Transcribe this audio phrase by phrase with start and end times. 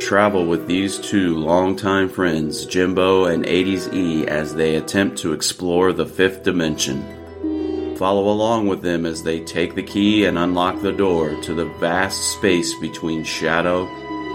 [0.00, 5.92] Travel with these two longtime friends, Jimbo and 80s E, as they attempt to explore
[5.92, 7.96] the fifth dimension.
[7.96, 11.66] Follow along with them as they take the key and unlock the door to the
[11.80, 13.86] vast space between shadow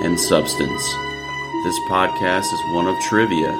[0.04, 0.84] and substance.
[1.64, 3.52] This podcast is one of trivia,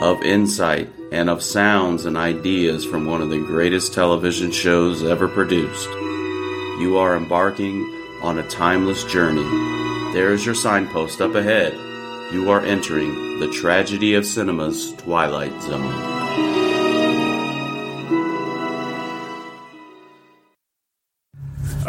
[0.00, 5.26] of insight, and of sounds and ideas from one of the greatest television shows ever
[5.26, 5.88] produced.
[6.78, 7.82] You are embarking
[8.22, 9.79] on a timeless journey.
[10.12, 11.72] There is your signpost up ahead.
[12.32, 16.09] You are entering the tragedy of cinema's twilight zone.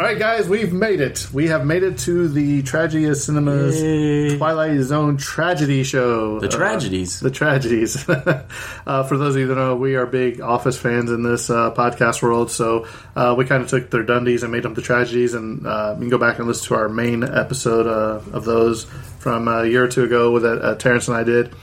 [0.02, 1.28] All right, guys, we've made it.
[1.32, 4.36] We have made it to the Tragedy of Cinema's Yay.
[4.36, 6.40] Twilight Zone tragedy show.
[6.40, 7.20] The Uh, tragedies.
[7.20, 8.08] the tragedies.
[8.08, 11.72] uh, for those of you that know, we are big Office fans in this uh,
[11.74, 15.34] podcast world, so uh, we kind of took their Dundies and made them the tragedies.
[15.34, 18.82] And uh, you can go back and listen to our main episode uh, of those
[19.20, 21.54] from a year or two ago that uh, Terrence and I did.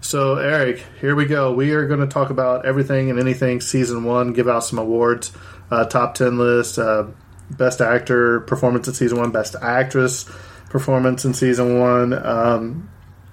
[0.00, 1.52] So, Eric, here we go.
[1.52, 5.32] We are going to talk about everything and anything season one, give out some awards,
[5.72, 7.06] uh, top 10 list, uh,
[7.50, 10.24] best actor performance in season one, best actress
[10.70, 12.90] performance in season one, um,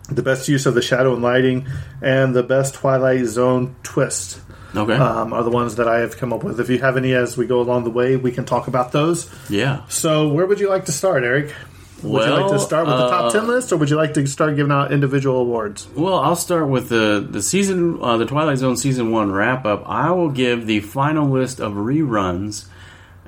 [0.09, 1.67] the best use of the shadow and lighting,
[2.01, 4.39] and the best Twilight Zone twist.
[4.75, 4.93] Okay.
[4.93, 6.59] Um, are the ones that I have come up with.
[6.59, 9.29] If you have any as we go along the way, we can talk about those.
[9.49, 9.85] yeah.
[9.89, 11.53] So, where would you like to start, Eric?
[12.03, 14.13] Would you like to start with the top uh, ten list, or would you like
[14.15, 15.87] to start giving out individual awards?
[15.95, 19.83] Well, I'll start with the the season, uh, the Twilight Zone season one wrap up.
[19.87, 22.65] I will give the final list of reruns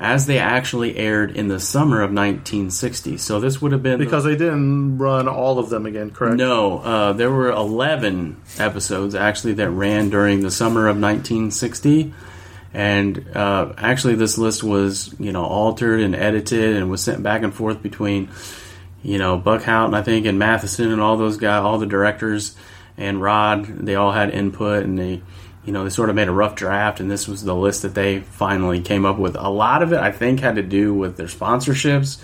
[0.04, 3.16] as they actually aired in the summer of 1960.
[3.18, 6.36] So this would have been the- Because they didn't run all of them again, correct?
[6.36, 12.14] No, uh, there were 11 episodes actually that ran during the summer of 1960.
[12.74, 17.42] And uh, actually, this list was, you know, altered and edited and was sent back
[17.44, 18.28] and forth between,
[19.04, 22.56] you know, Buck Houghton, I think, and Matheson and all those guys, all the directors
[22.98, 23.66] and Rod.
[23.86, 25.22] They all had input and they,
[25.66, 27.00] you know, they sort of made a rough draft.
[27.00, 29.36] And this was the list that they finally came up with.
[29.36, 32.20] A lot of it, I think, had to do with their sponsorships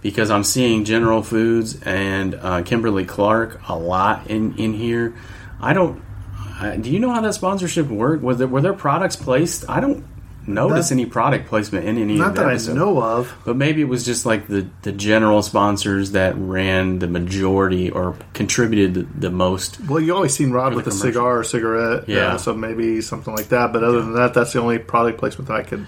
[0.00, 5.14] because I'm seeing General Foods and uh, Kimberly Clark a lot in in here.
[5.60, 6.02] I don't.
[6.60, 8.22] Uh, do you know how that sponsorship worked?
[8.22, 9.68] Was there were their products placed?
[9.70, 10.04] I don't
[10.46, 13.34] notice That- any product placement in any Not that I know of.
[13.44, 18.16] But maybe it was just like the, the general sponsors that ran the majority or
[18.34, 19.80] contributed the, the most.
[19.86, 22.34] Well, you always seen Rod with a cigar or cigarette, Yeah.
[22.34, 23.72] uh, so maybe something like that.
[23.72, 25.86] But other than that, that's the only product placement that I could.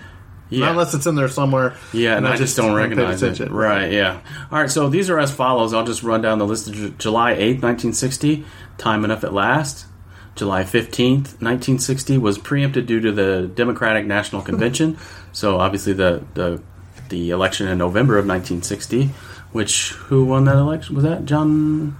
[0.50, 0.70] Yeah.
[0.70, 1.74] Unless it's in there somewhere.
[1.92, 3.32] Yeah, and I, just don't recognize it.
[3.32, 3.52] attention.
[3.54, 4.20] Right, yeah.
[4.52, 5.72] All right, so these are as follows.
[5.74, 6.70] I'll just run down the list.
[6.98, 8.44] July 8th, 1960,
[8.78, 9.86] Time Enough at Last.
[10.34, 14.98] July 15th, 1960, was preempted due to the Democratic National Convention.
[15.32, 16.62] so obviously the, the
[17.08, 19.10] the election in November of 1960,
[19.52, 20.94] which, who won that election?
[20.96, 21.98] Was that John...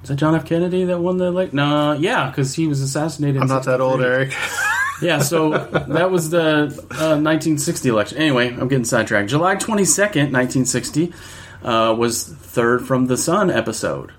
[0.00, 0.44] Was that John F.
[0.44, 1.56] Kennedy that won the election?
[1.56, 3.42] No, yeah, because he was assassinated.
[3.42, 4.34] I'm not that old, Eric.
[5.02, 8.16] Yeah, so that was the uh, 1960 election.
[8.16, 9.28] Anyway, I'm getting sidetracked.
[9.28, 11.12] July 22nd, 1960,
[11.62, 14.12] uh, was Third from the Sun episode.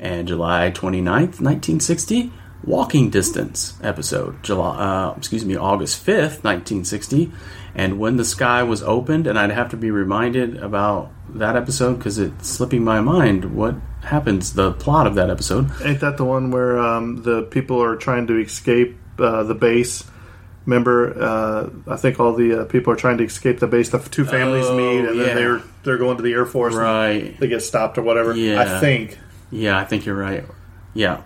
[0.00, 2.32] And July 29th, 1960,
[2.66, 4.42] Walking Distance episode.
[4.42, 7.30] July, uh, excuse me, August 5th, 1960,
[7.74, 9.26] and When the Sky Was Opened.
[9.26, 13.74] And I'd have to be reminded about that episode because it's slipping my mind what
[14.02, 15.70] happens, the plot of that episode.
[15.82, 20.04] Ain't that the one where um, the people are trying to escape uh, the base?
[20.66, 23.90] Remember, uh, I think all the uh, people are trying to escape the base.
[23.90, 25.24] The two families Oh, meet, and yeah.
[25.26, 26.74] then they're they're going to the Air Force.
[26.74, 27.38] Right.
[27.38, 28.34] They get stopped or whatever.
[28.34, 28.62] Yeah.
[28.62, 29.18] I think.
[29.50, 30.44] Yeah, I think you're right.
[30.94, 31.20] Yeah.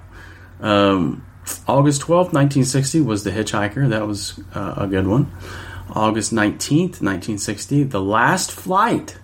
[0.61, 1.25] Um,
[1.67, 3.89] August 12th, 1960 was The Hitchhiker.
[3.91, 5.31] That was uh, a good one.
[5.91, 9.19] August 19th, 1960, The Last Flight.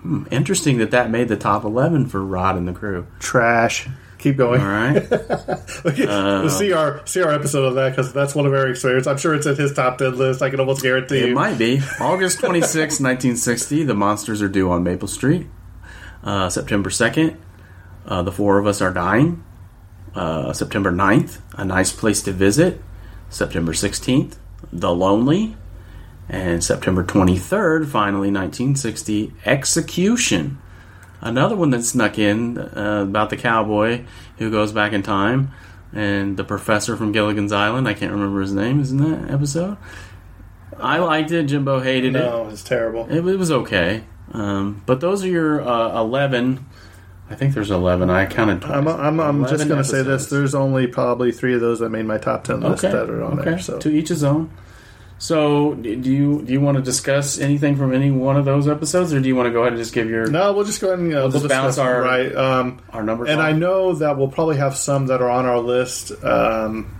[0.00, 3.06] Hmm, interesting that that made the top 11 for Rod and the crew.
[3.18, 3.88] Trash.
[4.18, 4.60] keep going.
[4.60, 5.02] All right.
[5.84, 9.06] Okay, we'll see our see our episode of that because that's one of Eric's favorites.
[9.06, 10.42] I'm sure it's in his top ten list.
[10.42, 11.18] I can almost guarantee.
[11.18, 11.34] It you.
[11.34, 11.80] might be.
[12.00, 15.46] August 26, 1960, The Monsters Are Due on Maple Street.
[16.24, 17.36] Uh, September 2nd,
[18.06, 19.44] uh, The Four of Us Are Dying.
[20.16, 22.80] Uh, September 9th, A Nice Place to Visit.
[23.28, 24.36] September 16th,
[24.72, 25.56] The Lonely.
[26.28, 30.58] And September 23rd, finally, 1960, Execution.
[31.20, 34.04] Another one that snuck in uh, about the cowboy
[34.38, 35.52] who goes back in time.
[35.92, 39.76] And the professor from Gilligan's Island, I can't remember his name, isn't that episode.
[40.78, 41.44] I liked it.
[41.44, 42.18] Jimbo hated it.
[42.18, 43.06] No, it's terrible.
[43.08, 44.04] It, it was okay.
[44.32, 46.66] Um, but those are your uh, 11.
[47.28, 48.08] I think there's 11.
[48.08, 48.64] I counted.
[48.64, 50.26] I'm, I'm, I'm just going to say this.
[50.26, 52.92] There's only probably three of those that made my top ten list okay.
[52.92, 53.50] that are on okay.
[53.50, 53.58] there.
[53.58, 54.50] So To each his own.
[55.18, 59.14] So, do you do you want to discuss anything from any one of those episodes,
[59.14, 60.88] or do you want to go ahead and just give your no, we'll just go
[60.88, 62.34] ahead and uh, we'll, just bounce our- right.
[62.34, 63.24] Um, our number?
[63.24, 63.40] and?
[63.40, 66.12] I know that we'll probably have some that are on our list.
[66.22, 66.94] Um,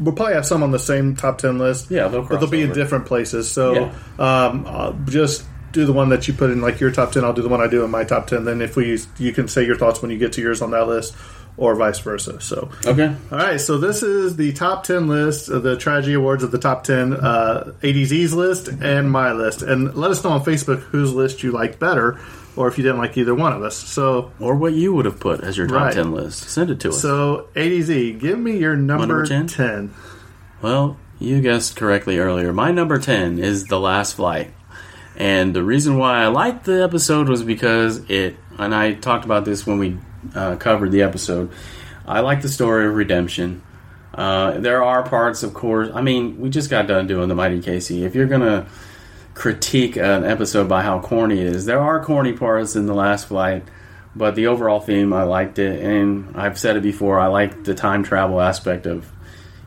[0.00, 1.92] we'll probably have some on the same top ten list.
[1.92, 3.48] Yeah, they'll but they'll be in different places.
[3.48, 4.46] So Yeah.
[4.46, 5.44] um, I'll just
[5.76, 7.22] do the one that you put in like your top ten.
[7.24, 8.44] I'll do the one I do in my top ten.
[8.44, 10.88] Then if we you can say your thoughts when you get to yours on that
[10.88, 11.14] list,
[11.58, 12.40] or vice versa.
[12.40, 12.70] So.
[12.86, 13.14] Okay.
[13.30, 16.58] All right, so this is the top 10 list of the Tragedy Awards of the
[16.58, 19.62] top 10 uh, 80Z's list and my list.
[19.62, 22.18] And let us know on Facebook whose list you liked better
[22.56, 23.76] or if you didn't like either one of us.
[23.76, 25.94] So, Or what you would have put as your top Right.
[25.94, 26.48] 10 list.
[26.48, 27.00] Send it to us.
[27.00, 29.46] so 80Z, give me your number, number 10?
[29.46, 29.94] 10?
[30.62, 32.52] Well, you guessed correctly earlier.
[32.52, 34.52] My number 10 is The Last Flight.
[35.16, 39.44] And the reason why I liked the episode was because it, and I talked about
[39.46, 39.98] this when we
[40.34, 41.50] uh, covered the episode,
[42.06, 43.62] I like the story of redemption.
[44.14, 47.60] Uh, there are parts, of course, I mean, we just got done doing The Mighty
[47.60, 48.04] Casey.
[48.04, 48.66] If you're going to
[49.34, 53.28] critique an episode by how corny it is, there are corny parts in The Last
[53.28, 53.64] Flight.
[54.14, 57.20] But the overall theme, I liked it, and I've said it before.
[57.20, 59.06] I like the time travel aspect of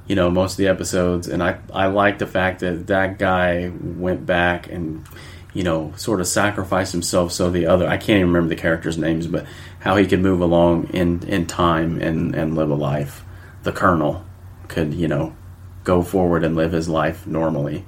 [0.07, 3.71] you know most of the episodes and i i like the fact that that guy
[3.79, 5.05] went back and
[5.53, 8.97] you know sort of sacrifice himself so the other i can't even remember the characters
[8.97, 9.45] names but
[9.79, 13.23] how he could move along in in time and and live a life
[13.63, 14.23] the colonel
[14.67, 15.35] could you know
[15.83, 17.83] go forward and live his life normally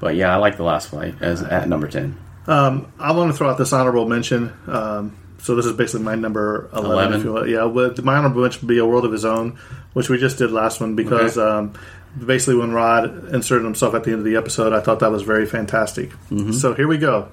[0.00, 2.16] but yeah i like the last flight as at number 10
[2.46, 4.52] Um, I want to throw out this honorable mention.
[4.66, 6.90] Um, so this is basically my number 11.
[6.92, 7.18] 11?
[7.20, 7.48] If you will.
[7.48, 9.58] Yeah, with, my honorable mention would be A World of His Own,
[9.94, 11.50] which we just did last one because Okay.
[11.50, 11.72] um,
[12.18, 15.22] basically when Rod inserted himself at the end of the episode, I thought that was
[15.22, 16.10] very fantastic.
[16.30, 16.52] Mm-hmm.
[16.52, 17.28] So here we go.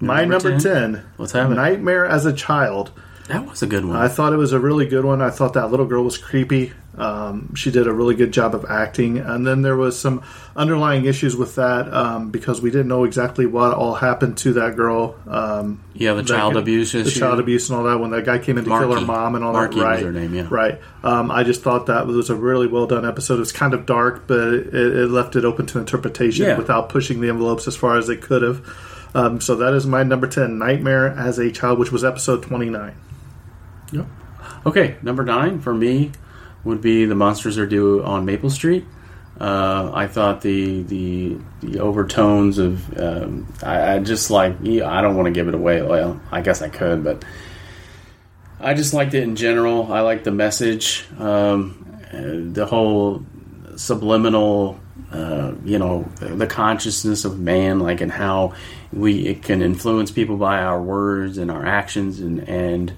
[0.00, 0.92] My Number number 10?
[0.92, 1.54] 10, Let's have it.
[1.56, 2.92] Nightmare as a Child.
[3.28, 5.20] that was a good one I thought it was a really good one.
[5.20, 6.72] I thought that little girl was creepy.
[6.98, 10.22] Um, she did a really good job of acting, and then there was some
[10.56, 14.74] underlying issues with that um, because we didn't know exactly what all happened to that
[14.74, 15.14] girl.
[15.26, 18.00] Um, yeah the child guy- abuse the issue child abuse and all that.
[18.00, 20.02] When that guy came in to kill her mom and all Marky that, was right?
[20.04, 20.46] her name, yeah.
[20.50, 20.80] right.
[21.04, 23.40] Um, I just thought that was a really well done episode.
[23.40, 26.58] It's kind of dark, but it, it left it open to interpretation Yeah.
[26.58, 28.66] without pushing the envelopes as far as it could have.
[29.14, 32.70] Um, so that is my number ten, Nightmare as a Child, which was episode twenty
[32.70, 32.94] nine.
[33.92, 34.06] Yep.
[34.66, 36.10] Okay, number nine for me
[36.64, 38.84] would be the monsters are due on Maple Street.
[39.40, 45.00] Uh, I thought the the the overtones of um, I, I just like yeah, I
[45.00, 45.80] don't want to give it away.
[45.80, 47.24] Well, I guess I could, but
[48.60, 49.92] I just liked it in general.
[49.92, 53.24] I liked the message, um, the whole
[53.76, 54.80] subliminal,
[55.12, 58.54] uh, you know, the consciousness of man, like and how
[58.92, 62.92] we it can influence people by our words and our actions and and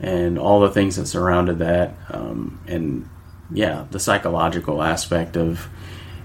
[0.00, 3.08] and all the things that surrounded that, um, and
[3.52, 5.68] yeah, the psychological aspect of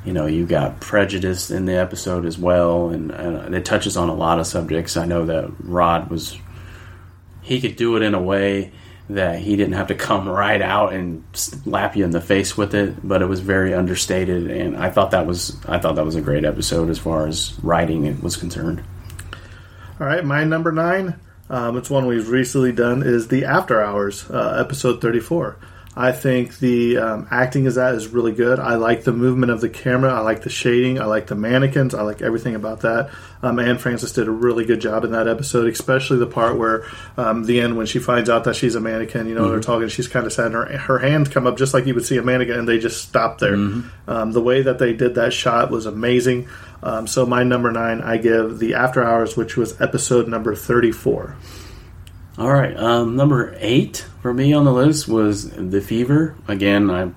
[0.06, 4.10] you know you got prejudice in the episode as well, and, and it touches on
[4.10, 4.98] a lot of subjects.
[4.98, 6.38] I know that Rod was
[7.42, 8.72] he could do it in a way
[9.10, 12.74] that he didn't have to come right out and slap you in the face with
[12.74, 16.16] it, but it was very understated, and I thought that was I thought that was
[16.16, 18.84] a great episode as far as writing it was concerned.
[20.00, 21.20] All right, my number nine.
[21.50, 23.04] Um, it's one we've recently done.
[23.04, 25.58] Is the After Hours uh, episode thirty four.
[25.98, 28.60] I think the um, acting is that is really good.
[28.60, 30.14] I like the movement of the camera.
[30.14, 31.00] I like the shading.
[31.00, 31.94] I like the mannequins.
[31.94, 33.12] I like everything about that.
[33.42, 36.86] Um, Anne Francis did a really good job in that episode, especially the part where
[37.16, 39.28] um, the end when she finds out that she's a mannequin.
[39.28, 39.88] You know, they're talking.
[39.88, 40.48] She's kind of sad.
[40.48, 42.78] And her her hands come up just like you would see a mannequin, and they
[42.78, 43.56] just stop there.
[43.56, 46.50] Um, the way that they did that shot was amazing.
[46.84, 51.38] Um, so my number nine, I give the After Hours, which was episode number thirty-four.
[52.38, 56.36] All right, um, number eight for me on the list was the Fever.
[56.48, 57.12] Again, I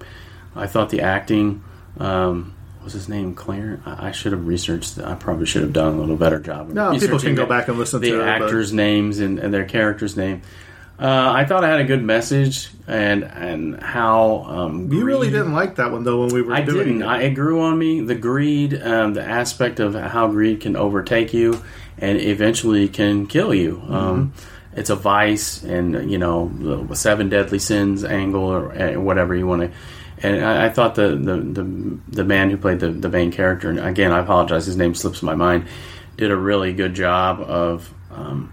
[0.54, 1.64] I thought the acting.
[1.98, 3.82] Um, was his name Clarence?
[3.84, 4.98] I, I should have researched.
[4.98, 6.68] I probably should have done a little better job.
[6.68, 9.52] of No, people can go back and listen the to but- actors' names and, and
[9.52, 10.42] their characters' name.
[11.00, 15.52] Uh, I thought I had a good message and and how um, You really didn't
[15.52, 17.02] like that one though when we were I doing didn't.
[17.02, 17.06] it.
[17.06, 18.00] I, it grew on me.
[18.00, 21.62] The greed, um, the aspect of how greed can overtake you
[21.98, 23.80] and eventually can kill you.
[23.88, 24.32] Um,
[24.78, 26.49] it's a vice, and you know
[26.87, 29.78] the seven deadly sins angle or uh, whatever you want to.
[30.23, 33.68] And I, I thought the, the the the man who played the the main character,
[33.68, 35.66] and again, I apologize, his name slips my mind,
[36.16, 38.52] did a really good job of um,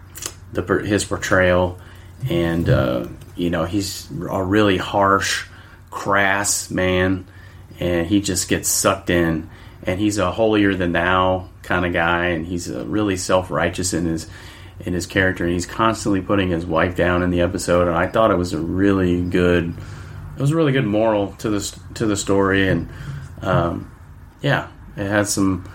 [0.52, 1.80] the his portrayal,
[2.28, 5.46] and uh, you know he's a really harsh,
[5.92, 7.28] crass man,
[7.80, 9.48] and he just gets sucked in,
[9.84, 14.06] and he's a holier than thou kind of guy, and he's really self righteous in
[14.06, 14.28] his
[14.80, 18.08] in his character, and he's constantly putting his wife down in the episode, and I
[18.08, 19.74] thought it was a really good,
[20.36, 22.90] it was a really good moral to the to the story, and
[23.42, 23.92] um,
[24.42, 24.68] yeah,
[24.98, 25.70] it had some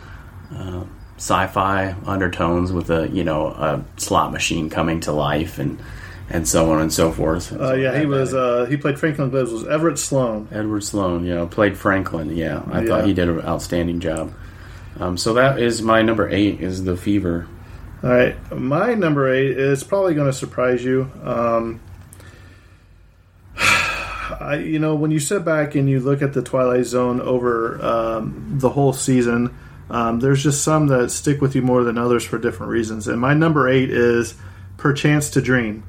[0.55, 0.85] uh,
[1.17, 5.81] sci-fi undertones with a you know a slot machine coming to life and
[6.29, 7.53] and so on and so forth.
[7.59, 8.35] Uh, yeah, he was.
[8.35, 9.51] Uh, he played Franklin Gibbs.
[9.51, 10.47] Was Everett Sloane?
[10.53, 12.37] Edward Sloan, yeah, played Franklin.
[12.37, 12.87] Yeah, I Yeah.
[12.87, 14.33] thought he did an outstanding job.
[15.01, 17.47] Um, so that is my number eight is the Fever.
[18.03, 21.11] All right, my number eight is probably going to surprise you.
[21.23, 21.81] Um,
[23.57, 27.85] I, you know, when you sit back and you look at the Twilight Zone over
[27.85, 29.55] um, the whole season,
[29.91, 33.07] um, there's just some that stick with you more than others for different reasons.
[33.07, 34.35] And my number eight is
[34.79, 35.85] "Perchance to Dream."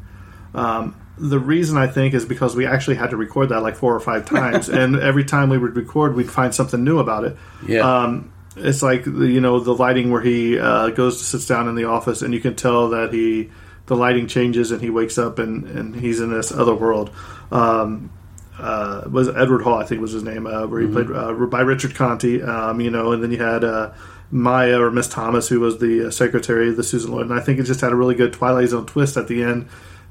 [0.53, 3.96] Um, the reason I think is because we actually had to record that like four
[3.96, 7.38] or five times, and every time we would record, we'd find something new about it.
[7.65, 11.46] Yeah, Um, it's like the- you know the lighting where he uh, goes to sits
[11.46, 13.50] down in the office, and you can tell that he
[13.88, 17.12] the lighting changes, and he wakes up and, and he's in this other world.
[17.51, 18.12] Um,
[18.60, 21.62] uh, was Edward Hall, I think was his name, uh, where he played uh, by
[21.62, 22.41] Richard Conte.
[22.41, 23.91] Um, you know, and then you had uh,
[24.29, 27.39] Maya or Miss Thomas, who was the uh, secretary of the Susan Lloyd, and I
[27.41, 29.67] think it just had a really good Twilight Zone twist at the end.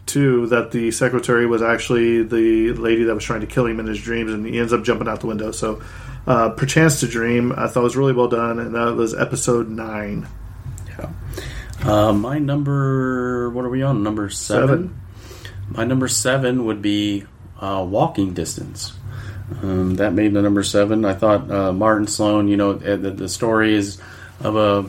[0.06, 3.86] Too that the secretary was actually the lady that was trying to kill him in
[3.86, 5.52] his dreams, and he ends up jumping out the window.
[5.52, 5.80] So,
[6.30, 10.28] uh, perchance to dream, I thought was really well done, and that was episode nine.
[11.82, 13.50] uh, my number.
[13.50, 14.04] What are we on?
[14.04, 14.68] Number seven.
[14.68, 15.00] Seven.
[15.70, 17.24] My number seven would be
[17.60, 18.92] uh, Walking Distance.
[19.60, 21.04] Um, that made the number seven.
[21.04, 22.46] I thought uh, Martin Sloan.
[22.46, 24.00] You know, uh, the, the story is
[24.38, 24.88] of a.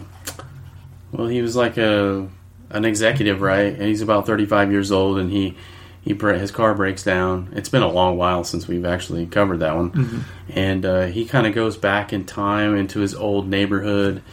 [1.12, 2.30] Well, he was like a
[2.70, 3.74] an executive, right?
[3.74, 5.58] And he's about thirty five years old, and he
[6.02, 7.50] he his car breaks down.
[7.54, 11.46] It's been a long while since we've actually covered that one, and uh, he kind
[11.46, 14.24] of goes back in time into his old neighborhood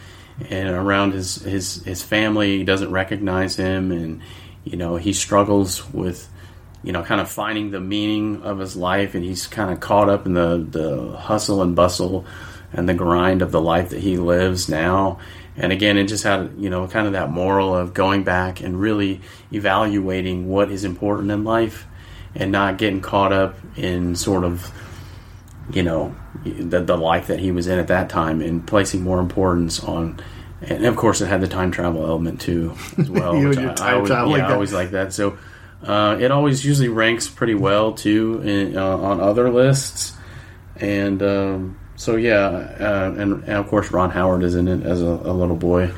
[0.49, 2.57] and around his his his family.
[2.57, 4.21] He doesn't recognize him, and
[4.63, 6.27] you know he struggles with
[6.83, 10.09] you know kind of finding the meaning of his life, and he's kind of caught
[10.09, 12.25] up in the the hustle and bustle
[12.73, 15.19] and the grind of the life that he lives now.
[15.59, 18.79] And again, it just had you know kind of that moral of going back and
[18.79, 21.85] really evaluating what is important in life,
[22.33, 24.71] and not getting caught up in sort of
[25.71, 29.19] you know the, the life that he was in at that time and placing more
[29.19, 30.19] importance on
[30.61, 33.73] and of course it had the time travel element too as well You I- I
[33.75, 35.13] time always, yeah, like I always like that.
[35.13, 35.37] So
[35.83, 40.13] uh, it always usually ranks pretty well too in, uh, on other lists.
[40.75, 42.45] And um, so yeah
[42.79, 45.91] uh, and, and of course Ron Howard is in it as a, a little boy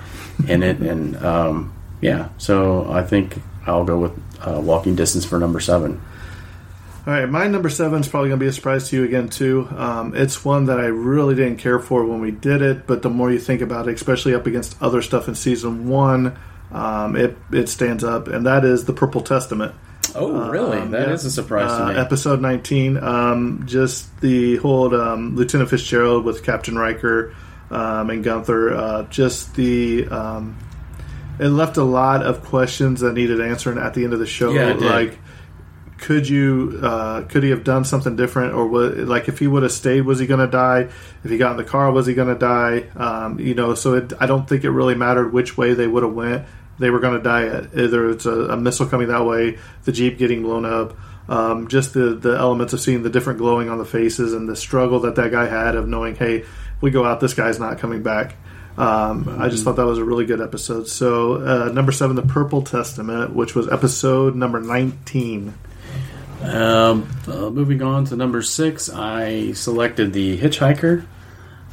[0.47, 5.37] in it and um, yeah so I think I'll go with uh, walking distance for
[5.37, 6.01] number seven
[7.05, 9.29] All right, my number seven is probably going to be a surprise to you again
[9.29, 9.67] too.
[9.75, 13.09] Um, it's one that I really didn't care for when we did it, but the
[13.09, 16.37] more you think about it, especially up against other stuff in season one,
[16.71, 19.73] um, it it stands up, and that is the Purple Testament.
[20.15, 21.27] Oh really Um, That is yeah.
[21.27, 26.43] a surprise Uh, to me Episode 19, um, just the whole um, Lieutenant Fitzgerald with
[26.43, 27.33] Captain Riker
[27.69, 30.07] um, and Gunther, uh, just the.
[30.09, 30.57] Um,
[31.39, 34.51] it left a lot of questions that needed answering at the end of the show.
[34.51, 34.73] Yeah.
[34.73, 35.17] Like,
[35.97, 38.97] could you, uh, could he have done something different, or what?
[38.97, 40.89] Like, if he would have stayed, was he going to die?
[41.23, 42.89] If he got in the car, was he going to die?
[42.95, 46.03] Um, you know, so it, I don't think it really mattered which way they would
[46.03, 46.45] have went.
[46.81, 47.45] They were going to die.
[47.45, 50.97] At, either it's a, a missile coming that way, the jeep getting blown up.
[51.29, 54.55] Um, just the the elements of seeing the different glowing on the faces and the
[54.55, 57.79] struggle that that guy had of knowing, hey, if we go out, this guy's not
[57.79, 58.35] coming back.
[58.77, 60.87] Um, I just thought that was a really good episode.
[60.87, 65.53] So uh, number seven, the Purple Testament, which was episode number nineteen.
[66.41, 71.05] Um, uh, moving on to number six, I selected the Hitchhiker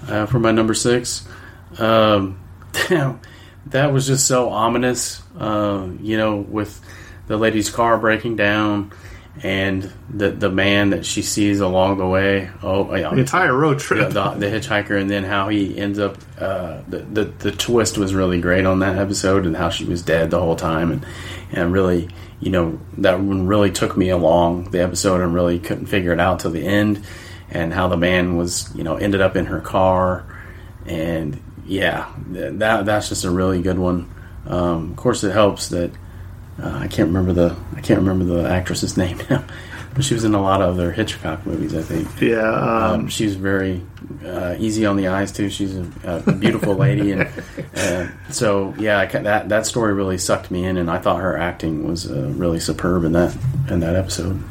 [0.06, 1.26] uh, for my number six.
[1.78, 2.38] Um,
[3.70, 6.80] that was just so ominous, uh, you know, with
[7.26, 8.92] the lady's car breaking down
[9.42, 12.50] and the the man that she sees along the way.
[12.62, 14.12] Oh, yeah, The entire road the, trip.
[14.12, 16.16] the, the hitchhiker, and then how he ends up.
[16.38, 20.02] Uh, the, the the twist was really great on that episode, and how she was
[20.02, 21.06] dead the whole time, and
[21.52, 22.08] and really,
[22.40, 26.20] you know, that one really took me along the episode, and really couldn't figure it
[26.20, 27.04] out till the end,
[27.50, 30.24] and how the man was, you know, ended up in her car,
[30.84, 34.12] and yeah, that that's just a really good one.
[34.46, 35.92] Um, of course, it helps that
[36.62, 39.44] uh, I can't remember the I can't remember the actress's name now,
[39.94, 42.08] but she was in a lot of other Hitchcock movies, I think.
[42.20, 43.82] yeah, um, Um, she's very
[44.24, 45.50] uh, easy on the eyes too.
[45.50, 47.28] She's a, a beautiful lady, and
[47.76, 51.36] uh, so yeah, I, that that story really sucked me in, and I thought her
[51.36, 53.36] acting was uh, really superb in that
[53.68, 54.42] in that episode.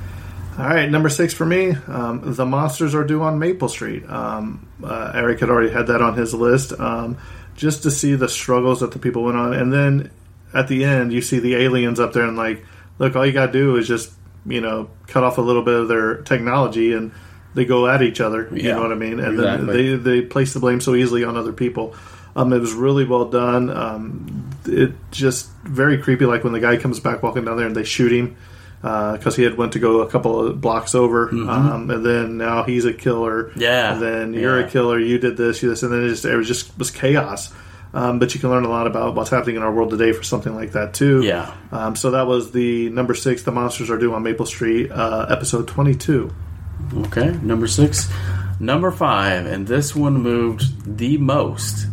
[0.58, 1.74] All right, number six for me.
[1.88, 4.10] Um, the monsters are due on Maple Street.
[4.10, 6.74] Um, uh, Eric had already had that on his list.
[6.80, 7.20] Um,
[7.56, 10.10] just to see the struggles that the people went on, and then
[10.56, 12.66] at the end, you see the aliens up there, and like,
[12.98, 14.12] look, all you got to do is just
[14.48, 17.12] you know cut off a little bit of their technology, and
[17.54, 18.50] they go at each other.
[18.52, 19.20] You know what I mean?
[19.20, 19.68] And exactly.
[19.68, 21.96] then they they place the blame so easily on other people.
[22.36, 23.70] Um, it was really well done.
[23.70, 26.26] Um, it just very creepy.
[26.26, 28.38] Like when the guy comes back walking down there and they shoot him
[28.82, 32.64] because he had went to go a couple of blocks over, um, and then now
[32.64, 33.46] he's a killer.
[33.46, 33.62] Mm-hmm.
[33.62, 34.68] Yeah, and then you're yeah.
[34.68, 35.00] a killer.
[35.00, 37.54] You did this, you this, and then it just it was just was chaos.
[37.94, 40.22] Um, but you can learn a lot about what's happening in our world today for
[40.22, 41.24] something like that too.
[41.24, 41.56] Yeah.
[41.72, 43.44] Um, so that was the number six.
[43.44, 46.32] The monsters are due on Maple Street, uh, episode twenty-two.
[47.06, 48.12] Okay, number six,
[48.60, 51.88] number five, and this one moved the most.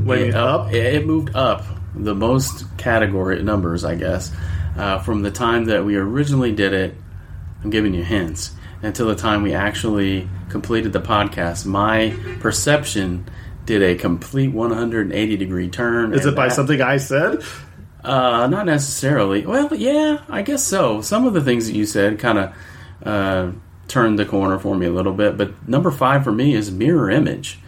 [0.00, 0.72] Wait, it, up?
[0.72, 1.64] It, it moved up
[1.94, 4.32] the most category numbers, I guess,
[4.76, 6.94] uh, from the time that we originally did it.
[7.62, 8.52] I'm giving you hints
[8.82, 11.66] until the time we actually completed the podcast.
[11.66, 13.26] My perception
[13.64, 16.12] did a complete 180 degree turn.
[16.14, 17.42] Is it by that- something I said?
[18.04, 19.44] uh, not necessarily.
[19.44, 21.00] Well, yeah, I guess so.
[21.00, 22.54] Some of the things that you said kind of
[23.04, 23.50] uh,
[23.88, 25.36] turned the corner for me a little bit.
[25.36, 27.58] But number five for me is Mirror Image,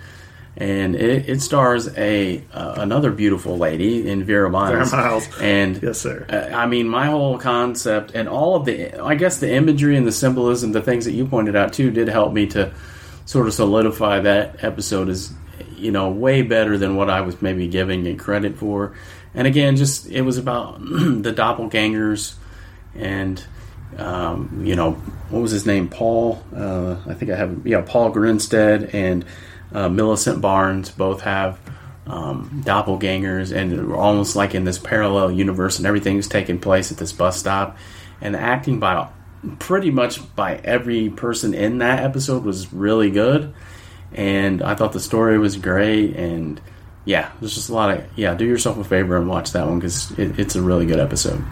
[0.59, 4.91] and it, it stars a uh, another beautiful lady in Vera Miles.
[4.91, 5.29] Vera Miles.
[5.41, 6.27] And Yes, sir.
[6.29, 10.05] uh, I mean, my whole concept and all of the, I guess the imagery and
[10.07, 12.73] the symbolism, the things that you pointed out too, did help me to
[13.25, 15.33] sort of solidify that episode as,
[15.77, 18.95] you know, way better than what I was maybe giving it credit for.
[19.35, 22.35] And again, just it was about the doppelgangers
[22.97, 23.41] and,
[23.97, 24.93] um, you know,
[25.31, 25.89] what was his name?
[25.89, 26.43] Paul.
[26.57, 29.25] Uh, I think I have, yeah, Paul Grinstead and
[29.73, 31.59] uh, Millicent Barnes both have
[32.07, 36.99] um, doppelgangers, and we're almost like in this parallel universe, and everything's taking place at
[36.99, 37.77] this bus stop.
[38.21, 39.09] And the acting by
[39.59, 43.55] pretty much by every person in that episode was really good,
[44.13, 46.17] and I thought the story was great.
[46.17, 46.61] And
[47.05, 48.35] yeah, there's just a lot of yeah.
[48.35, 51.45] Do yourself a favor and watch that one because it, it's a really good episode.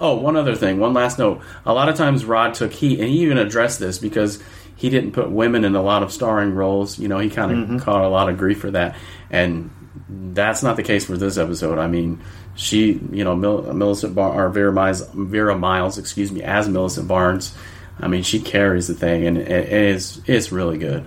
[0.00, 1.42] Oh, one other thing, one last note.
[1.66, 4.42] A lot of times Rod took heat, and he even addressed this because
[4.76, 6.98] he didn't put women in a lot of starring roles.
[6.98, 8.96] You know, he kind of caught a lot of grief for that,
[9.30, 9.70] and
[10.08, 11.78] that's not the case for this episode.
[11.78, 12.20] I mean,
[12.56, 17.08] she, you know, Mil- Millicent Bar- or Vera Miles, Vera Miles, excuse me, as Millicent
[17.08, 17.56] Barnes.
[18.00, 21.06] I mean, she carries the thing, and it, is it's really good.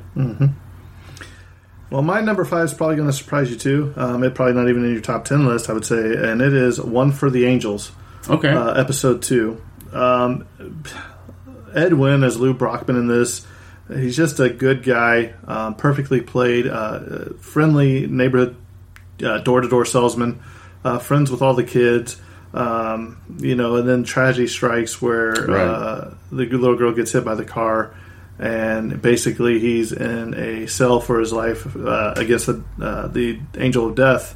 [1.89, 3.93] Well, my number five is probably going to surprise you too.
[3.95, 6.53] Um, it probably not even in your top ten list, I would say, and it
[6.53, 7.91] is "One for the Angels,"
[8.29, 9.61] Okay, uh, episode two.
[9.93, 10.45] Um,
[11.73, 13.45] Ed Wynn as Lou Brockman in this.
[13.93, 18.55] He's just a good guy, um, perfectly played, uh, friendly neighborhood
[19.17, 20.39] door to door salesman,
[20.83, 22.19] uh, friends with all the kids.
[22.53, 25.61] Um, you know, and then tragedy strikes where Right.
[25.67, 27.91] uh, the little girl gets hit by the car,
[28.39, 33.87] and basically he's in a cell for his life uh, against the uh, the angel
[33.87, 34.35] of death.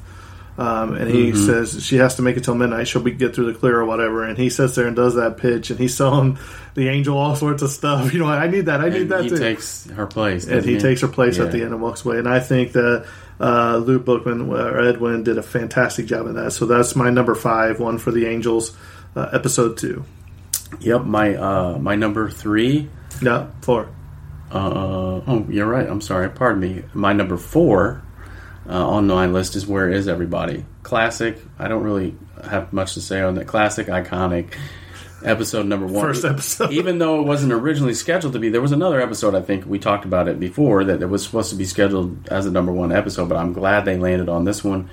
[0.61, 2.87] Um, and he says she has to make it till midnight.
[2.87, 4.23] She'll be get through the clear or whatever.
[4.23, 6.37] And he sits there and does that pitch, and he's selling
[6.75, 8.13] the angel all sorts of stuff.
[8.13, 8.79] You know, I need that.
[8.79, 11.45] I need and that he too takes her place, and he takes her place Yeah.
[11.45, 12.19] at the end and walks away.
[12.19, 13.07] And I think that
[13.39, 16.51] uh, Luke Bookman or Ed Wynn did a fantastic job in that.
[16.51, 18.77] So that's my number five, one for the Angels,
[19.15, 20.05] uh, episode two.
[20.79, 22.87] Yep, my uh, my number three.
[23.21, 23.89] Yeah, four.
[24.51, 25.87] Uh, oh, you're right.
[25.89, 26.29] I'm sorry.
[26.29, 26.83] Pardon me.
[26.93, 28.03] My number four
[28.71, 30.65] uh, on my list is Where Is Everybody?
[30.81, 31.37] Classic.
[31.59, 33.45] I don't really have much to say on that.
[33.45, 34.53] Classic, iconic
[35.25, 36.05] episode number one.
[36.05, 36.71] First episode.
[36.71, 39.35] Even though it wasn't originally scheduled to be, there was another episode.
[39.35, 42.45] I think we talked about it before that it was supposed to be scheduled as
[42.45, 43.27] a number one episode.
[43.27, 44.89] But I'm glad they landed on this one.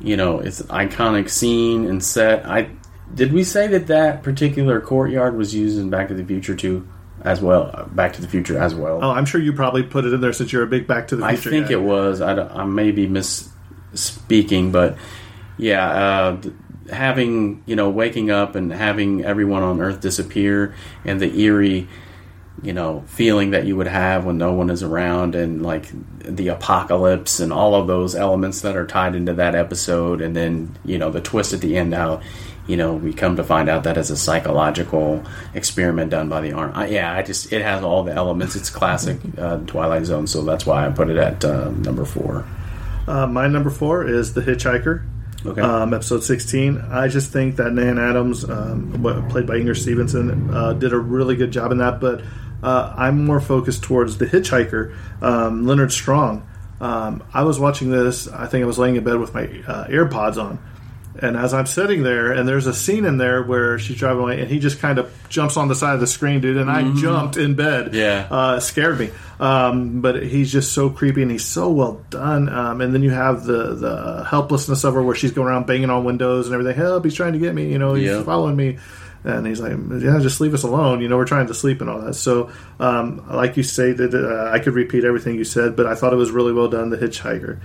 [0.00, 2.46] You know, it's an iconic scene and set.
[2.46, 2.70] I
[3.12, 6.88] did we say that that particular courtyard was used in Back to the Future too,
[7.22, 7.70] as well?
[7.72, 9.00] Uh, Back to the Future as well.
[9.02, 11.16] Oh, I'm sure you probably put it in there since you're a big Back to
[11.16, 11.48] the Future.
[11.48, 11.72] I think guy.
[11.74, 12.20] it was.
[12.20, 14.96] I, I may be misspeaking, but
[15.56, 16.42] yeah, uh,
[16.90, 21.88] having you know waking up and having everyone on Earth disappear and the eerie
[22.62, 25.88] you know feeling that you would have when no one is around and like
[26.22, 30.76] the apocalypse and all of those elements that are tied into that episode and then
[30.84, 32.20] you know the twist at the end how
[32.66, 36.52] you know we come to find out that it's a psychological experiment done by the
[36.52, 40.26] arm I, yeah i just it has all the elements it's classic uh, twilight zone
[40.26, 42.44] so that's why i put it at uh, number four
[43.08, 45.02] Uh, my number four is The Hitchhiker.
[45.44, 45.60] Okay.
[45.60, 46.78] Um, episode 16.
[46.78, 48.92] I just think that Nan Adams, um,
[49.30, 51.98] played by Inger Stevenson, uh, did a really good job in that.
[51.98, 52.20] But
[52.62, 56.46] uh, I'm more focused towards The Hitchhiker, um, Leonard Strong.
[56.80, 59.86] Um, I was watching this, I think I was laying in bed with my uh,
[59.88, 60.58] AirPods on.
[61.22, 64.40] And as I'm sitting there, and there's a scene in there where she's driving away,
[64.40, 66.56] and he just kind of jumps on the side of the screen, dude.
[66.56, 67.94] And I jumped in bed.
[67.94, 68.26] Yeah.
[68.30, 69.10] uh, scared me.
[69.40, 72.48] Um, but he's just so creepy, and he's so well done.
[72.48, 75.90] Um, and then you have the the helplessness of her, where she's going around banging
[75.90, 76.76] on windows and everything.
[76.76, 77.04] Help!
[77.04, 77.70] He's trying to get me.
[77.70, 78.22] You know, he's Yeah.
[78.22, 78.78] following me.
[79.22, 81.90] And he's like, "Yeah, just leave us alone." You know, we're trying to sleep and
[81.90, 82.14] all that.
[82.14, 86.12] So, um, like you stated, uh, I could repeat everything you said, but I thought
[86.14, 86.88] it was really well done.
[86.88, 87.60] The Hitchhiker.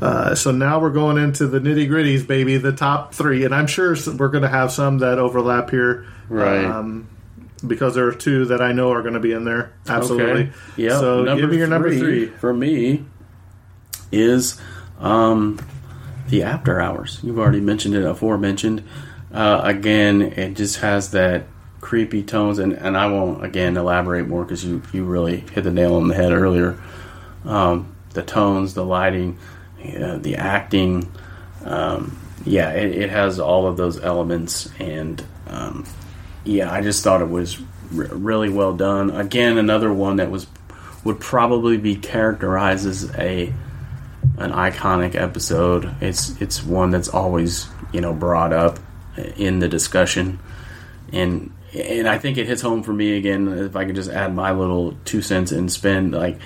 [0.00, 2.56] Uh, so now we're going into the nitty gritties, baby.
[2.58, 6.64] The top three, and I'm sure we're going to have some that overlap here, Right.
[6.64, 7.08] Um,
[7.66, 9.72] because there are two that I know are going to be in there.
[9.88, 10.42] Absolutely.
[10.42, 10.52] Okay.
[10.76, 11.00] Yeah.
[11.00, 12.26] So number give me your number three.
[12.26, 13.04] for me
[14.12, 14.60] is
[15.00, 15.58] um,
[16.28, 17.18] the After Hours.
[17.22, 18.84] You've already mentioned it, aforementioned.
[19.32, 21.44] Uh, again, it just has that
[21.80, 25.70] creepy tones, and, and I won't again elaborate more because you you really hit the
[25.70, 26.78] nail on the head earlier.
[27.44, 29.38] Um, the tones, the lighting,
[29.82, 31.10] the acting.
[31.64, 35.86] Um, yeah, it, it has all of those elements, and um,
[36.44, 37.60] yeah, I just thought it was
[37.96, 39.10] r- really well done.
[39.10, 40.46] Again, another one that was
[41.04, 43.52] would probably be characterized as a
[44.38, 45.94] an iconic episode.
[46.00, 48.78] It's it's one that's always you know brought up
[49.36, 50.38] in the discussion,
[51.12, 53.48] and and I think it hits home for me again.
[53.48, 56.38] If I could just add my little two cents and spend like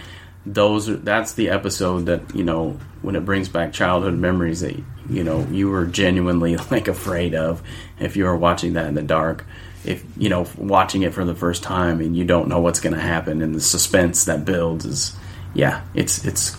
[0.46, 0.87] those.
[1.02, 4.76] That's the episode that you know when it brings back childhood memories that
[5.08, 7.62] you know you were genuinely like afraid of
[7.98, 9.46] if you were watching that in the dark.
[9.85, 12.94] If you know watching it for the first time and you don't know what's going
[12.94, 15.16] to happen and the suspense that builds is
[15.54, 16.56] yeah it's it's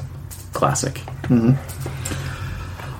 [0.53, 0.95] classic.
[1.23, 2.22] Mm-hmm.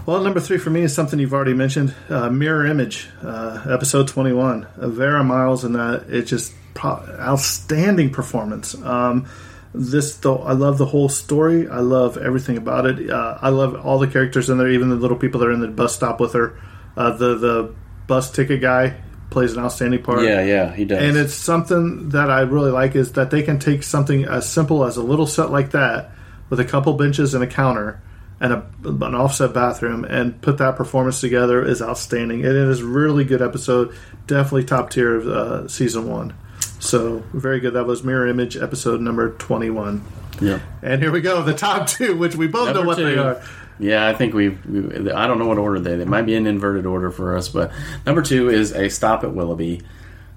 [0.06, 4.10] Well, number three for me is something you've already mentioned uh, Mirror Image, uh, episode
[4.10, 4.66] 21.
[4.66, 6.08] Uh, Vera Miles and that.
[6.10, 8.76] It's just pro- outstanding performance.
[8.76, 9.28] Um,
[9.74, 11.70] this, though, I love the whole story.
[11.70, 13.10] I love everything about it.
[13.10, 15.62] Uh, I love all the characters in there, even the little people that are in
[15.62, 16.60] the bus stop with her.
[16.98, 20.24] Uh, the, the bus ticket guy plays an outstanding part.
[20.24, 21.02] Yeah, yeah, he does.
[21.02, 24.84] And it's something that I really like is that they can take something as simple
[24.84, 26.12] as a little set like that
[26.50, 28.02] with a couple benches and a counter
[28.44, 28.66] and a,
[29.06, 32.46] an offset bathroom and put that performance together is outstanding.
[32.46, 33.96] And it is a really good episode,
[34.28, 36.34] definitely top tier of uh, season one.
[36.80, 37.76] So very good.
[37.76, 40.04] That was Mirror Image episode number twenty one.
[40.42, 40.60] yeah.
[40.82, 43.42] And here we go, the top two, which we both know Number what they are.
[43.80, 45.94] Yeah, I think we've, we I don't know what order they.
[45.94, 47.72] It might be an inverted order for us, but
[48.06, 49.82] number two is a stop at Willoughby.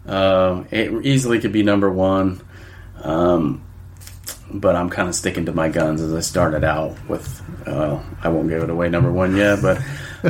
[0.07, 2.41] Um, it easily could be number one,
[3.03, 3.65] um,
[4.49, 7.43] but I'm kind of sticking to my guns as I started out with.
[7.67, 9.83] Uh, I won't give it away number one yet, but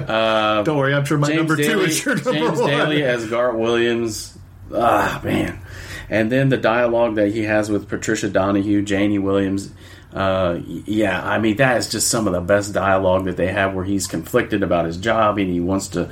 [0.09, 2.70] uh, Don't worry, I'm sure my James number Daly, two is your number James one.
[2.70, 4.37] Daly as Gart Williams.
[4.75, 5.61] Ah, man.
[6.09, 9.72] And then the dialogue that he has with Patricia Donahue, Janie Williams.
[10.12, 13.75] Uh, yeah, I mean, that is just some of the best dialogue that they have
[13.75, 16.11] where he's conflicted about his job and he wants to.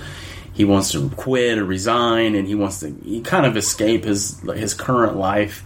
[0.53, 4.39] He wants to quit or resign, and he wants to he kind of escape his
[4.55, 5.65] his current life,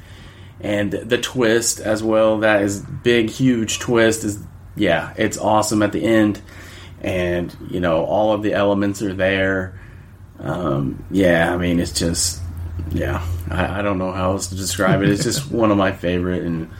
[0.62, 2.38] and the twist as well.
[2.38, 4.24] That is big, huge twist.
[4.24, 4.38] Is
[4.78, 6.40] yeah, it's awesome at the end,
[7.00, 9.78] and you know all of the elements are there.
[10.38, 12.40] Um, yeah, I mean it's just
[12.90, 13.24] yeah.
[13.50, 15.08] I, I don't know how else to describe it.
[15.08, 16.70] It's just one of my favorite, and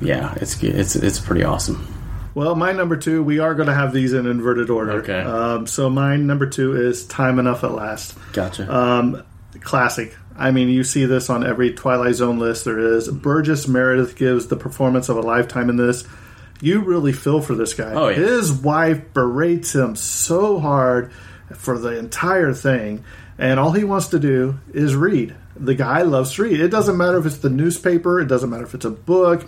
[0.00, 0.62] yeah, it's.
[0.62, 1.94] It's it's pretty awesome.
[2.34, 4.92] Well, my number two, we are going to have these in inverted order.
[5.02, 5.20] Okay.
[5.20, 8.16] Um, so mine number two is Time Enough at Last.
[8.32, 8.72] Gotcha.
[8.72, 9.24] Um,
[9.60, 10.14] classic.
[10.36, 13.08] I mean, you see this on every Twilight Zone list there is.
[13.08, 16.06] Burgess Meredith gives the performance of a lifetime in this.
[16.60, 17.92] You really feel for this guy.
[17.94, 18.16] Oh, yeah.
[18.16, 21.12] His wife berates him so hard
[21.54, 23.04] for the entire thing,
[23.38, 25.34] and all he wants to do is read.
[25.56, 26.60] The guy loves to read.
[26.60, 28.20] It doesn't matter if it's the newspaper.
[28.20, 29.46] It doesn't matter if it's a book.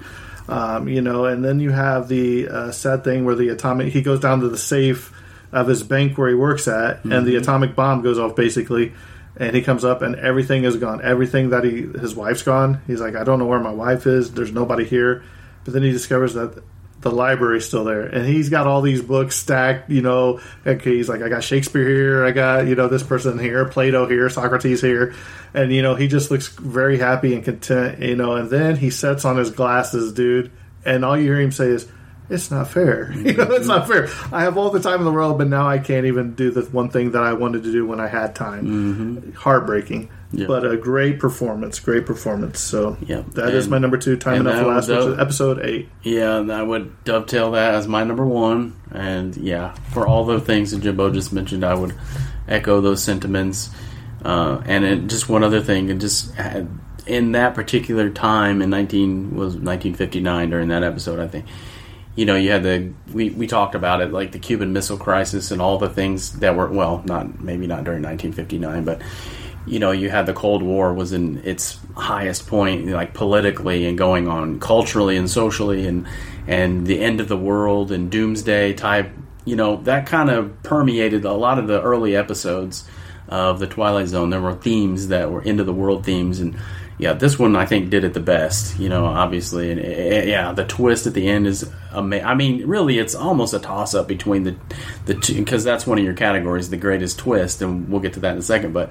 [0.49, 4.03] Um, you know, and then you have the uh, sad thing where the atomic he
[4.03, 5.13] goes down to the safe
[5.53, 8.93] of his bank where he works at, and the atomic bomb goes off basically,
[9.37, 11.01] and he comes up and everything is gone.
[11.03, 12.81] Everything that he his wife's gone.
[12.87, 14.33] He's like, I don't know where my wife is.
[14.33, 15.23] There's nobody here.
[15.65, 16.63] But then he discovers that
[17.01, 19.91] the library's still there, and he's got all these books stacked.
[19.91, 23.39] You know, okay, he's like, I got Shakespeare here, I got you know this person
[23.39, 25.15] here, Plato here, Socrates here,
[25.55, 28.01] and you know he just looks very happy and content.
[28.01, 30.51] You know, and then he sets on his glasses, dude,
[30.85, 31.89] and all you hear him say is.
[32.33, 33.11] It's not fair.
[33.17, 34.09] You know, it's not fair.
[34.31, 36.61] I have all the time in the world, but now I can't even do the
[36.63, 38.67] one thing that I wanted to do when I had time.
[38.67, 39.33] Mm-hmm.
[39.33, 40.47] Heartbreaking, Yeah.
[40.47, 41.81] but a great performance.
[41.81, 42.61] Great performance.
[42.61, 43.23] So Yeah.
[43.35, 44.17] that is And- my number two.
[44.17, 45.89] Time enough last, was which is episode eight.
[46.03, 48.75] Yeah, and I would dovetail that as my number one.
[48.93, 51.95] And yeah, for all the things that Jimbo just mentioned, I would
[52.49, 53.71] echo those sentiments.
[54.25, 56.69] Uh, and it, just one other thing, and just had,
[57.07, 61.47] in that particular time in nineteen was nineteen fifty nine during that episode, I think.
[62.17, 65.51] You know, you had the we, we talked about it like the Cuban Missile Crisis
[65.51, 69.01] and all the things that were well, not maybe not during 1959, but
[69.71, 73.97] you know, you had the Cold War was in its highest point, like politically and
[73.97, 76.09] going on culturally and socially, and
[76.49, 79.13] and the end of the world and doomsday type.
[79.45, 82.85] You know, that kind of permeated a lot of the early episodes
[83.29, 84.31] of the Twilight Zone.
[84.31, 86.57] There were themes that were end of the world themes, and
[86.99, 88.77] yeah, this one I think did it the best.
[88.77, 92.27] You know, obviously, and eh, yeah, the twist at the end is amazing.
[92.27, 94.57] I mean, really, it's almost a toss up between the
[95.07, 98.21] the two because that's one of your categories, the greatest twist, and we'll get to
[98.21, 98.91] that in a second, but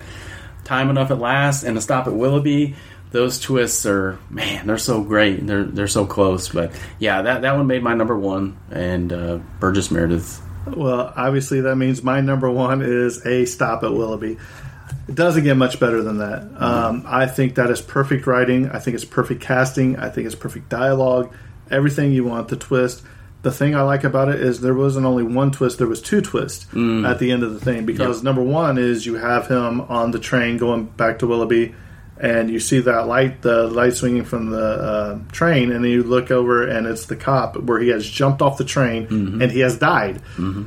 [0.70, 2.76] time enough at last and a stop at Willoughby.
[3.12, 5.46] Those twists are man, they're so great.
[5.46, 6.50] They're they're so close.
[6.50, 10.40] But yeah, that that one made my number one, and uh, Burgess Meredith.
[10.68, 14.38] Well, obviously that means my number one is a stop at Willoughby.
[15.08, 16.48] It doesn't get much better than that.
[16.62, 18.70] Um, I think that is perfect writing.
[18.70, 19.98] I think it's perfect casting.
[19.98, 21.34] I think it's perfect dialogue.
[21.72, 22.50] Everything you want.
[22.50, 23.02] The twist.
[23.42, 25.78] The thing I like about it is there wasn't only one twist.
[25.78, 27.86] There was two twists at the end of the thing.
[27.86, 28.24] Because Yep.
[28.26, 31.74] number one is you have him on the train going back to Willoughby,
[32.22, 36.04] and you see that light, the light swinging from the uh, train, and then you
[36.04, 39.08] look over and it's the cop where he has jumped off the train
[39.42, 40.22] and he has died.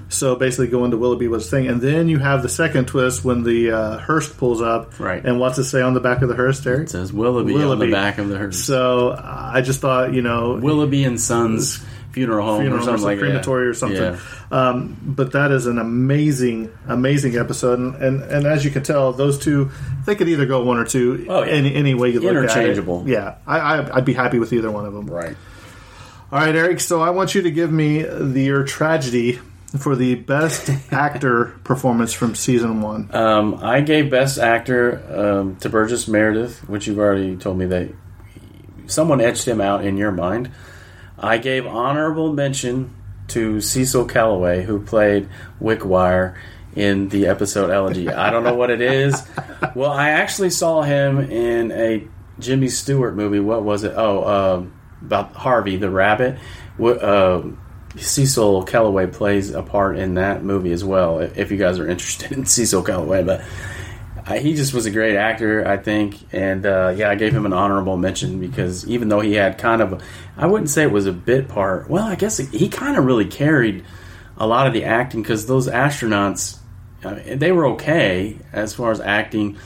[0.09, 3.23] So basically, going to Willoughby was the thing, and then you have the second twist
[3.23, 5.23] when the uh, hearse pulls up, Right.
[5.23, 6.85] And what's it say on the back of the hearse, Derek?
[6.85, 8.59] It says Willoughby, on the back of the hearse.
[8.59, 12.85] So uh, I just thought, you know, Willoughby and Sons funeral home funeral or or
[12.85, 13.71] something some like crematory that.
[13.71, 14.03] or something.
[14.03, 14.19] Yeah.
[14.51, 19.13] Um, but that is an amazing, amazing episode, and, and and as you can tell,
[19.13, 19.71] those two
[20.07, 21.27] they could either go one or two.
[21.29, 21.53] Oh, yeah.
[21.53, 22.43] any any way you look at it.
[22.45, 23.09] Interchangeable.
[23.09, 25.07] Yeah, I, I I'd be happy with either one of them.
[25.07, 25.37] Right.
[26.31, 26.81] All right, Eric.
[26.81, 29.39] So I want you to give me the your tragedy
[29.79, 33.15] for the best actor performance from season one.
[33.15, 37.91] Um, I gave Best Actor um, to Burgess Meredith, which you've already told me that
[38.87, 40.51] someone etched him out in your mind.
[41.23, 42.95] I gave honorable mention
[43.29, 45.29] to Cecil Kellaway, who played
[45.61, 46.37] Wickwire
[46.75, 48.09] in the episode Elegy.
[48.09, 49.27] I don't know what it is.
[49.75, 52.07] Well, I actually saw him in a
[52.39, 53.41] Jimmy Stewart movie.
[53.41, 53.95] What was it?
[53.97, 56.39] Oh, um about Harvey the rabbit.
[56.81, 57.43] Uh,
[57.97, 61.21] Cecil Kellaway plays a part in that movie as well.
[61.21, 63.45] If you guys are interested in Cecil Kellaway, but
[64.27, 67.45] uh, he just was a great actor, I think, and uh, yeah, I gave him
[67.45, 70.03] an honorable mention because even though he had kind of,
[70.37, 71.91] I wouldn't say it was a bit part.
[71.91, 73.85] Well, I guess he kind of really carried
[74.37, 76.59] a lot of the acting because those astronauts,
[77.05, 79.59] uh, they were okay as far as acting.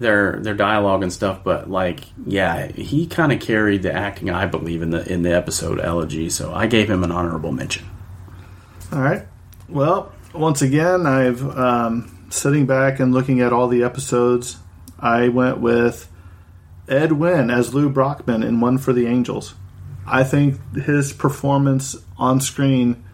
[0.00, 4.44] Their their dialogue and stuff, but like yeah, he kind of carried the acting, I
[4.44, 6.30] believe, in the in the episode Elegy.
[6.30, 7.86] So I gave him an honorable mention.
[8.92, 9.22] All right.
[9.68, 14.58] Well, once again, I've um, sitting back and looking at all the episodes.
[14.98, 16.10] I went with
[16.88, 19.54] Ed Wynn as Lou Brockman in One for the Angels.
[20.06, 23.04] I think his performance on screen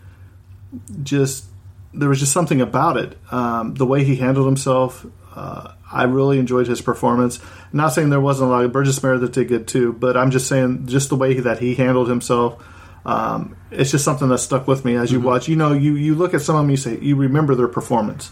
[1.03, 1.45] just
[1.93, 3.19] there was just something about it.
[3.33, 5.05] Um, the way he handled himself,
[5.35, 7.41] uh, I really enjoyed his performance.
[7.73, 8.65] not saying there wasn't a lot.
[8.65, 11.75] Of Burgess Meredith did good too, but I'm just saying just the way that he
[11.75, 12.65] handled himself.
[13.05, 15.49] Um, it's just something that stuck with me as you watch.
[15.49, 18.31] You know, you you look at some of them, you say you remember their performance.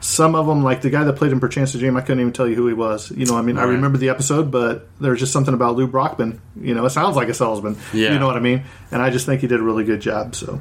[0.00, 2.32] Some of them, like the guy that played in Perchance to Dream, I couldn't even
[2.32, 3.10] tell you who he was.
[3.10, 6.40] You know, I mean, I remember the episode, but there's just something about Lou Brockman.
[6.60, 7.76] You know, it sounds like a salesman.
[7.92, 8.12] Yeah.
[8.12, 8.62] You know what I mean?
[8.92, 10.36] And I just think he did a really good job.
[10.36, 10.60] So,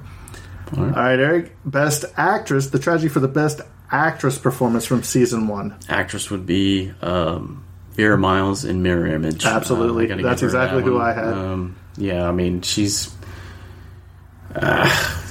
[0.76, 2.72] all right, Eric, best actress.
[2.72, 5.78] The tragedy for the best actress performance from season one.
[5.88, 9.46] actress would be um, Vera Miles in Mirror Image.
[9.46, 10.06] Absolutely.
[10.06, 11.00] I gotta That's exactly that who.
[11.00, 11.34] I had.
[11.34, 13.16] Um, yeah, I mean she's.
[14.56, 15.24] Uh,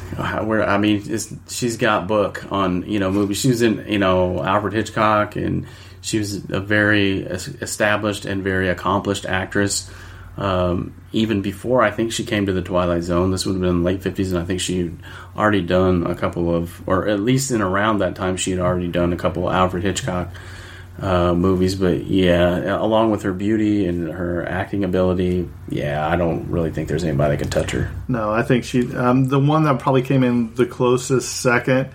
[0.44, 1.02] where I mean,
[1.48, 3.38] she's got book on you know movies.
[3.38, 5.66] She was in you know Alfred Hitchcock, and
[6.00, 9.90] she was a very established and very accomplished actress.
[10.36, 13.84] Um, even before I think she came to the Twilight Zone, this would have been
[13.84, 14.92] late fifties, and I think she
[15.36, 18.88] already done a couple of, or at least in around that time, she had already
[18.88, 20.28] done a couple of Alfred Hitchcock
[21.00, 26.48] uh, movies, but yeah, along with her beauty and her acting ability, yeah, I don't
[26.50, 27.90] really think there's anybody that can touch her.
[28.08, 28.94] No, I think she.
[28.94, 31.90] Um, the one that probably came in the closest second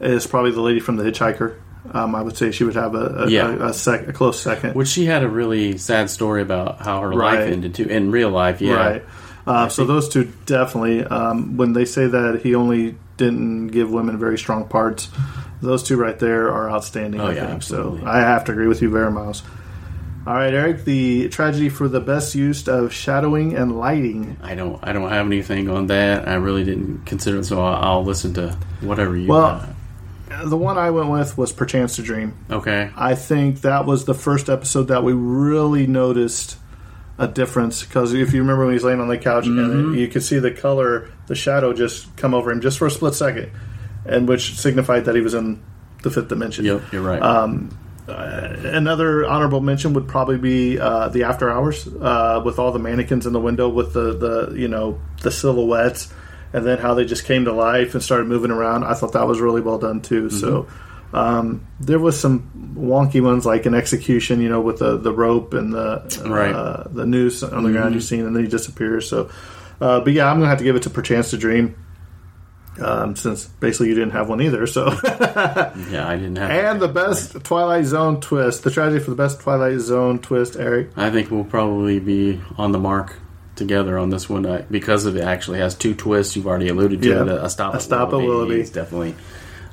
[0.00, 1.56] is probably the lady from The Hitchhiker.
[1.92, 3.48] Um, I would say she would have a a, Yeah.
[3.54, 4.74] a, a, sec, a close second.
[4.74, 7.40] Which she had a really sad story about how her Right.
[7.40, 8.60] life ended too in real life.
[8.60, 9.04] Yeah, Right.
[9.46, 11.02] Uh, so those two definitely.
[11.04, 15.08] Um, when they say that he only didn't give women very strong parts,
[15.62, 17.20] those two right there are outstanding.
[17.20, 17.50] Oh, I yeah, think.
[17.52, 18.00] absolutely.
[18.02, 19.42] So I have to agree with you, Vera Miles.
[20.26, 20.84] All right, Eric.
[20.84, 24.36] The tragedy for the best use of shadowing and lighting.
[24.42, 26.28] I don't, I don't have anything on that.
[26.28, 29.28] I really didn't consider it, so I'll, I'll listen to whatever you.
[29.28, 30.48] Well- got.
[30.48, 32.34] The one I went with was Perchance to Dream.
[32.50, 36.56] okay, I think that was the first episode that we really noticed
[37.18, 39.58] a difference because if you remember when he's laying on the couch Mm-hmm.
[39.90, 42.90] and you could see the color, the shadow just come over him just for a
[42.90, 43.50] split second,
[44.06, 45.62] and which signified that he was in
[46.02, 46.64] the fifth dimension.
[46.64, 47.22] yep, you're right.
[47.22, 47.76] Um,
[48.08, 53.26] Another honorable mention would probably be uh, the after hours uh, with all the mannequins
[53.26, 56.12] in the window with the, the you know the silhouettes
[56.52, 58.84] and then how they just came to life and started moving around.
[58.84, 60.28] I thought that was really well done too.
[60.30, 60.66] So
[61.14, 65.54] um, there was some wonky ones like an execution, you know, with the, the rope
[65.54, 66.52] and the Right.
[66.54, 69.08] uh, the noose on the ground you've seen, and then he disappears.
[69.08, 69.30] So,
[69.80, 71.76] uh, but yeah, I'm gonna have to give it to Perchance to Dream.
[72.80, 76.50] Um, since basically you didn't have one either, so yeah, I didn't have.
[76.50, 80.88] and the best Twilight Zone twist, the tragedy for the best Twilight Zone twist, Eric.
[80.96, 83.14] I think we'll probably be on the mark
[83.56, 86.34] together on this one uh, because of it actually has two twists.
[86.34, 87.22] You've already alluded to Yeah.
[87.22, 87.28] it.
[87.28, 88.60] A stop, A Stop at Willoughby.
[88.62, 89.16] is definitely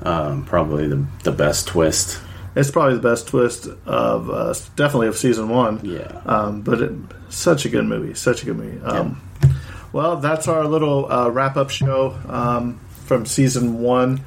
[0.03, 2.19] um, probably the the best twist.
[2.55, 5.79] It's probably the best twist of uh, definitely of season one.
[5.83, 6.21] Yeah.
[6.25, 6.91] Um, but it,
[7.29, 8.81] such a good movie, such a good movie.
[8.83, 9.21] Um,
[9.93, 12.79] Well, that's our little uh, wrap up show um,
[13.09, 14.21] from season one.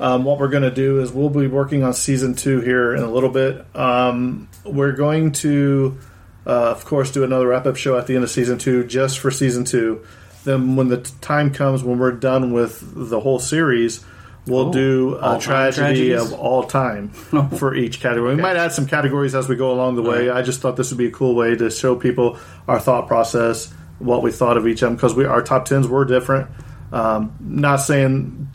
[0.00, 3.02] Um, what we're going to do is we'll be working on season two here in
[3.04, 3.64] a little bit.
[3.76, 5.96] Um, we're going to,
[6.44, 9.20] uh, of course, do another wrap up show at the end of season two just
[9.20, 10.04] for season two.
[10.42, 14.04] Then, when the time comes when we're done with the whole series,
[14.48, 16.32] we'll Oh, do a tragedy tragedies?
[16.32, 17.10] of all time
[17.56, 18.34] for each category.
[18.34, 20.26] We might add some categories as we go along the way.
[20.28, 20.38] Right.
[20.38, 23.72] I just thought this would be a cool way to show people our thought process,
[24.00, 26.50] what we thought of each of them, because we our top tens were different.
[26.94, 28.48] Um, not saying.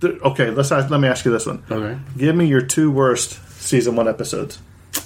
[0.00, 1.62] th- okay, let's ask, let me ask you this one.
[1.70, 1.98] Okay.
[2.16, 4.58] Give me your two worst season one episodes.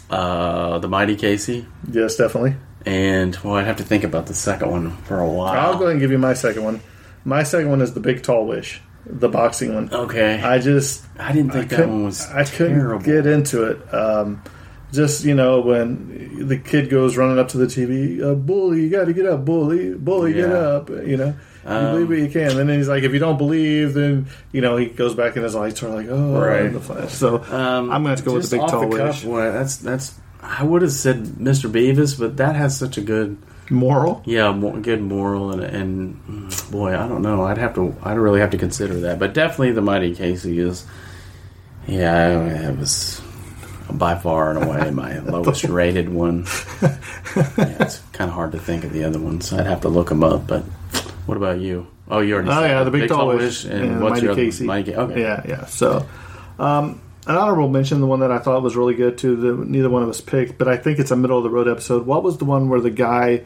[0.09, 2.57] Uh, the Mighty Casey, Yes, definitely.
[2.87, 5.49] and well, I'd have to think about the second one for a while.
[5.53, 6.81] I'll go ahead and give you my second one.
[7.25, 9.93] My second one is the Big Tall Wish, the boxing one.
[9.93, 12.27] Okay, I, just I didn't think that couldn't- one was.
[12.31, 13.95] I couldn't get into it.
[13.95, 14.43] Um,
[14.93, 18.91] just you know, when the kid goes running up to the TV, uh, bully, you
[18.91, 20.89] got to get up, bully, bully, get up.
[20.89, 21.35] You know,
[21.67, 22.59] you Um, believe what you can.
[22.59, 25.43] And then he's like, if you don't believe, then you know he goes back in
[25.43, 26.73] his lights are like, oh, Right.
[26.73, 27.13] the flash.
[27.13, 29.25] So Um, I'm have to go with the big tall the cuff, wish.
[29.25, 30.15] boy, that's that's.
[30.43, 31.73] I would have said Mr.
[31.73, 33.39] Bevis, but that has such a good,
[33.71, 34.21] Moral.
[34.27, 37.45] yeah, good moral and and boy, I don't know.
[37.45, 37.97] I'd have to.
[38.03, 40.85] I'd really have to consider that, but definitely the Mighty Casey is.
[41.87, 43.21] Yeah, it was
[43.91, 46.47] by far and away my lowest rated one.
[46.83, 49.53] Yeah, it's kind of hard to think of the other ones.
[49.53, 50.47] I'd have to look them up.
[50.47, 50.65] But
[51.27, 51.87] what about you?
[52.09, 52.51] Oh, you already.
[52.51, 54.65] Oh yeah, the big, tall wish and, what's Mighty your Casey.
[54.65, 55.21] Mighty Okay.
[55.21, 55.67] Yeah, yeah.
[55.67, 56.07] So,
[56.59, 59.37] um, an honorable mention, the one that I thought was really good too.
[59.37, 61.69] That neither one of us picked, but I think it's a middle of the road
[61.69, 62.07] episode.
[62.07, 63.45] What was the one where the guy,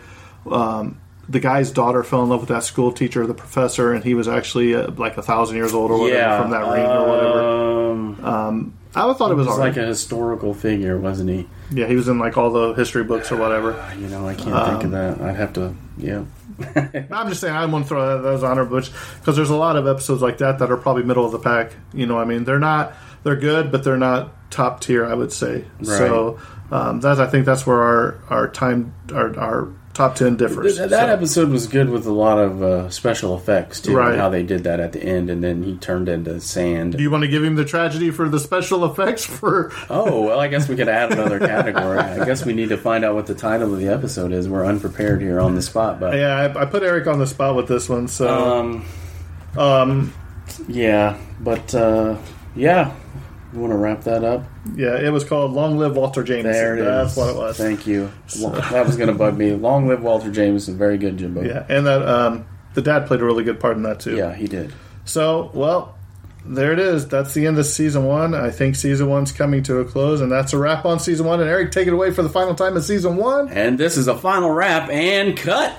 [0.50, 4.14] um, the guy's daughter fell in love with that school teacher, the professor, and he
[4.14, 7.06] was actually uh, like a thousand years old or whatever Yeah, from that ring or
[7.06, 8.26] whatever.
[8.26, 11.46] Um, I thought it was, was like a historical figure, wasn't he?
[11.70, 13.72] yeah, he was in like all the history books or whatever.
[13.98, 15.20] You know, I can't think of that.
[15.20, 16.24] I'd have to, yeah.
[17.10, 19.86] I'm just saying I want to throw that as honorable because there's a lot of
[19.86, 21.72] episodes like that that are probably middle of the pack.
[21.92, 25.06] You know, what I mean, they're not they're good, but they're not top tier.
[25.06, 25.64] I would say.
[25.82, 26.38] So
[26.70, 29.68] um, that I think that's where our our time our, our
[29.98, 30.76] top ten differs.
[30.78, 33.96] Th- that So, episode was good with a lot of uh, special effects too.
[33.96, 34.16] Right.
[34.16, 36.96] How they did that at the end, and then he turned into sand.
[36.96, 39.72] do you want to give him the tragedy for the special effects for?
[39.90, 41.98] Oh well, I guess we could add another category.
[41.98, 44.48] I guess we need to find out what the title of the episode is.
[44.48, 47.56] We're unprepared here on the spot, but Yeah, I, I put Eric on the spot
[47.56, 48.06] with this one.
[48.08, 48.84] So um,
[49.56, 50.12] um,
[50.68, 52.16] yeah, but uh,
[52.54, 52.94] yeah,
[53.52, 54.44] you want to wrap that up?
[54.74, 56.84] yeah, it was called "Long Live Walter Jameson." There it is.
[56.86, 57.56] That's what it was.
[57.56, 58.10] Thank you.
[58.40, 59.52] That was going to bug me.
[59.52, 60.76] Long live Walter Jameson.
[60.76, 61.42] Very good, Jimbo.
[61.42, 64.16] Yeah, and that um, the dad played a really good part in that too.
[64.16, 64.72] yeah, he did.
[65.04, 65.96] So, well,
[66.44, 67.08] there it is.
[67.08, 68.34] That's the end of season one.
[68.34, 71.40] I think season one's coming to a close, and that's a wrap on season one.
[71.40, 73.48] And Eric, take it away for the final time in season one.
[73.48, 75.74] And this is a final wrap and cut.